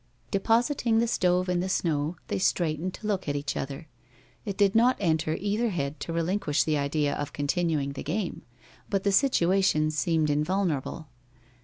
[0.31, 3.87] Depositing the stove in the snow, they straightened to look at each other.
[4.45, 8.41] It did not enter either head to relinquish the idea of continuing the game.
[8.89, 11.07] But the situation seemed invulnerable.